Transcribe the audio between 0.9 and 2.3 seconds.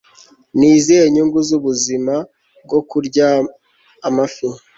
nyungu zubuzima